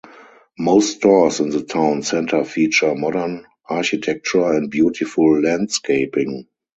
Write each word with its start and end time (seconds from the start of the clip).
Most 0.57 0.95
stores 0.97 1.39
in 1.41 1.51
the 1.51 1.61
town 1.61 2.01
centre 2.01 2.43
feature 2.43 2.95
modern 2.95 3.45
architecture 3.69 4.51
and 4.51 4.71
beautiful 4.71 5.39
landscaping. 5.39 6.47